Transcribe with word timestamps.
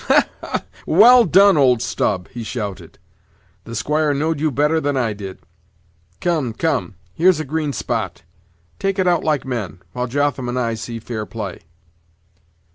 "Well 0.87 1.25
done, 1.25 1.57
old 1.57 1.79
stub!" 1.83 2.27
he 2.29 2.41
shouted; 2.43 2.97
"the 3.65 3.75
squire 3.75 4.15
knowed 4.15 4.39
you 4.39 4.49
better 4.49 4.81
than 4.81 4.97
I 4.97 5.13
did. 5.13 5.37
Come, 6.19 6.53
come, 6.53 6.95
here's 7.13 7.39
a 7.39 7.45
green 7.45 7.71
spot; 7.71 8.23
take 8.79 8.97
it 8.97 9.05
out 9.07 9.23
like 9.23 9.45
men, 9.45 9.79
while 9.93 10.07
Jotham 10.07 10.49
and 10.49 10.57
I 10.57 10.73
see 10.73 10.97
fair 10.97 11.27
play." 11.27 11.65